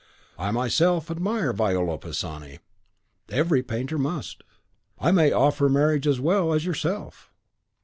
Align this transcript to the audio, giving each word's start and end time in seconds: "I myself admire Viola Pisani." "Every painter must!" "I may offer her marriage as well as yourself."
"I 0.35 0.49
myself 0.49 1.11
admire 1.11 1.53
Viola 1.53 1.95
Pisani." 1.99 2.57
"Every 3.29 3.61
painter 3.61 3.99
must!" 3.99 4.41
"I 4.97 5.11
may 5.11 5.31
offer 5.31 5.65
her 5.65 5.69
marriage 5.69 6.07
as 6.07 6.19
well 6.19 6.53
as 6.53 6.65
yourself." 6.65 7.31